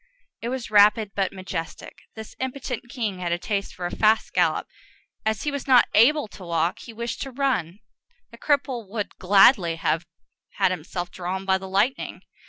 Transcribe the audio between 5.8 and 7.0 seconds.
able to walk, he